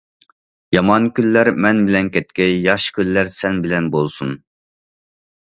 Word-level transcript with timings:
يامان 0.75 1.03
كۈنلەر 1.19 1.51
مەن 1.65 1.83
بىلەن 1.89 2.09
كەتكەي، 2.15 2.57
ياخشى 2.69 2.97
كۈنلەر 2.97 3.31
سەن 3.35 3.61
بىلەن 3.67 3.93
بولسۇن. 3.99 4.35